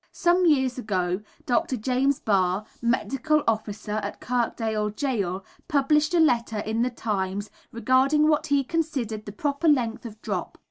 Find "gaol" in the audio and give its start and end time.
4.89-5.45